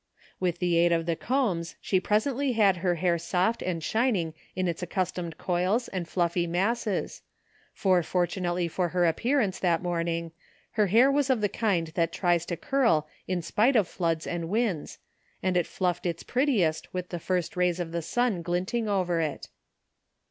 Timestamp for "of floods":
13.75-14.25